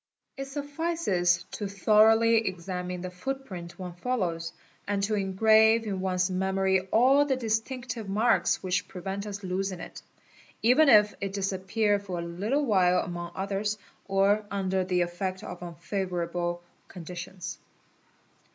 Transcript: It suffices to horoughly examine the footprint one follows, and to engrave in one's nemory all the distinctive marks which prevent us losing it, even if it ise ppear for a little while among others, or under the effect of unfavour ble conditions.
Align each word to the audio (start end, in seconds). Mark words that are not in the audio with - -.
It 0.35 0.45
suffices 0.47 1.45
to 1.51 1.67
horoughly 1.67 2.37
examine 2.47 3.01
the 3.01 3.11
footprint 3.11 3.77
one 3.77 3.93
follows, 3.93 4.51
and 4.87 5.03
to 5.03 5.13
engrave 5.13 5.83
in 5.85 5.99
one's 6.01 6.27
nemory 6.27 6.87
all 6.91 7.23
the 7.23 7.35
distinctive 7.35 8.09
marks 8.09 8.63
which 8.63 8.87
prevent 8.87 9.27
us 9.27 9.43
losing 9.43 9.79
it, 9.79 10.01
even 10.63 10.89
if 10.89 11.13
it 11.21 11.37
ise 11.37 11.51
ppear 11.53 12.01
for 12.01 12.17
a 12.17 12.23
little 12.25 12.65
while 12.65 13.03
among 13.05 13.31
others, 13.35 13.77
or 14.07 14.43
under 14.49 14.83
the 14.83 15.01
effect 15.01 15.43
of 15.43 15.59
unfavour 15.59 16.25
ble 16.31 16.63
conditions. 16.87 17.59